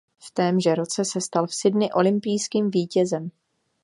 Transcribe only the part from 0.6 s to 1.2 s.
roce